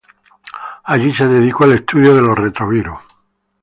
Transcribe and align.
Allí, 0.85 1.13
se 1.13 1.27
dedicó 1.27 1.65
al 1.65 1.73
estudio 1.73 2.15
de 2.15 2.21
los 2.23 2.35
retrovirus. 2.35 2.97